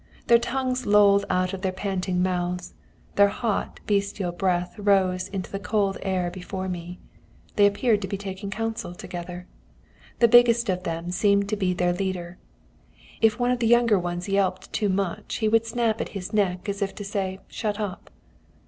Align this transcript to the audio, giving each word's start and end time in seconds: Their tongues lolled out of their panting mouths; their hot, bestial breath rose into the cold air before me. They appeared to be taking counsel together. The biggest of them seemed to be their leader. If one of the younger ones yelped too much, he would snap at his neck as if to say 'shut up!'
Their 0.25 0.39
tongues 0.39 0.87
lolled 0.87 1.25
out 1.29 1.53
of 1.53 1.61
their 1.61 1.71
panting 1.71 2.23
mouths; 2.23 2.73
their 3.17 3.27
hot, 3.27 3.79
bestial 3.85 4.31
breath 4.31 4.73
rose 4.79 5.27
into 5.27 5.51
the 5.51 5.59
cold 5.59 5.99
air 6.01 6.31
before 6.31 6.67
me. 6.67 6.97
They 7.55 7.67
appeared 7.67 8.01
to 8.01 8.07
be 8.07 8.17
taking 8.17 8.49
counsel 8.49 8.95
together. 8.95 9.45
The 10.17 10.27
biggest 10.27 10.69
of 10.69 10.81
them 10.85 11.11
seemed 11.11 11.47
to 11.49 11.55
be 11.55 11.75
their 11.75 11.93
leader. 11.93 12.39
If 13.21 13.37
one 13.39 13.51
of 13.51 13.59
the 13.59 13.67
younger 13.67 13.99
ones 13.99 14.27
yelped 14.27 14.73
too 14.73 14.89
much, 14.89 15.35
he 15.35 15.47
would 15.47 15.67
snap 15.67 16.01
at 16.01 16.09
his 16.17 16.33
neck 16.33 16.67
as 16.67 16.81
if 16.81 16.95
to 16.95 17.03
say 17.03 17.37
'shut 17.47 17.79
up!' 17.79 18.09